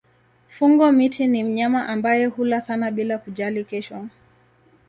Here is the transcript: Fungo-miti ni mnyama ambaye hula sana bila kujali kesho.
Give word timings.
Fungo-miti 0.49 1.27
ni 1.27 1.43
mnyama 1.43 1.87
ambaye 1.89 2.25
hula 2.25 2.61
sana 2.61 2.91
bila 2.91 3.17
kujali 3.17 3.63
kesho. 3.63 4.07